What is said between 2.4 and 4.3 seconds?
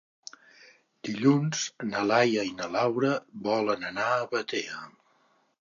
i na Laura volen anar a